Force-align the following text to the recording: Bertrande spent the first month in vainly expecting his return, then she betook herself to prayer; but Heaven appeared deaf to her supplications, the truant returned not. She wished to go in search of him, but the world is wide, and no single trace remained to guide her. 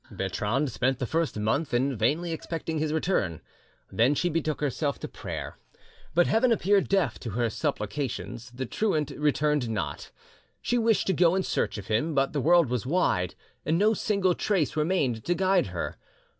Bertrande 0.09 0.67
spent 0.71 0.97
the 0.97 1.05
first 1.05 1.37
month 1.39 1.75
in 1.75 1.95
vainly 1.95 2.31
expecting 2.31 2.79
his 2.79 2.91
return, 2.91 3.39
then 3.91 4.15
she 4.15 4.29
betook 4.29 4.59
herself 4.59 4.97
to 4.97 5.07
prayer; 5.07 5.59
but 6.15 6.25
Heaven 6.25 6.51
appeared 6.51 6.87
deaf 6.89 7.19
to 7.19 7.29
her 7.37 7.51
supplications, 7.51 8.49
the 8.49 8.65
truant 8.65 9.11
returned 9.11 9.69
not. 9.69 10.09
She 10.59 10.79
wished 10.79 11.05
to 11.05 11.13
go 11.13 11.35
in 11.35 11.43
search 11.43 11.77
of 11.77 11.85
him, 11.85 12.15
but 12.15 12.33
the 12.33 12.41
world 12.41 12.73
is 12.73 12.83
wide, 12.83 13.35
and 13.63 13.77
no 13.77 13.93
single 13.93 14.33
trace 14.33 14.75
remained 14.75 15.23
to 15.25 15.35
guide 15.35 15.67
her. 15.67 15.97